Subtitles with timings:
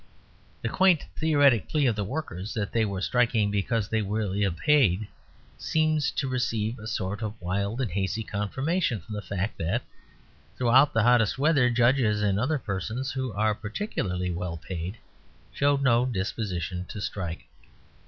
[0.63, 4.51] The quaint theoretic plea of the workers, that they were striking because they were ill
[4.51, 5.07] paid,
[5.59, 9.83] seems to receive a sort of wild and hazy confirmation from the fact that,
[10.57, 14.97] throughout the hottest weather, judges and other persons who are particularly well paid
[15.53, 17.45] showed no disposition to strike.